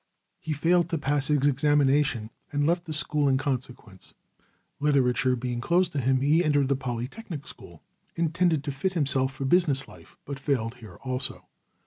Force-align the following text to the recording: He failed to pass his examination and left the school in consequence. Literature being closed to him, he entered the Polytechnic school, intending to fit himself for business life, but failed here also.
He 0.39 0.51
failed 0.53 0.89
to 0.89 0.97
pass 0.97 1.27
his 1.27 1.45
examination 1.45 2.31
and 2.51 2.65
left 2.65 2.85
the 2.85 2.91
school 2.93 3.29
in 3.29 3.37
consequence. 3.37 4.15
Literature 4.79 5.35
being 5.35 5.61
closed 5.61 5.91
to 5.91 6.01
him, 6.01 6.21
he 6.21 6.43
entered 6.43 6.69
the 6.69 6.75
Polytechnic 6.75 7.45
school, 7.45 7.83
intending 8.15 8.61
to 8.63 8.71
fit 8.71 8.93
himself 8.93 9.31
for 9.31 9.45
business 9.45 9.87
life, 9.87 10.17
but 10.25 10.39
failed 10.39 10.77
here 10.77 10.95
also. 11.03 11.45